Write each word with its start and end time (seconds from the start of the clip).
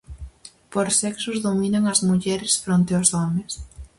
Por 0.73 0.87
sexos 1.01 1.37
dominan 1.47 1.83
as 1.93 1.99
mulleres 2.09 2.53
fronte 2.63 2.91
aos 2.95 3.09
homes. 3.17 3.51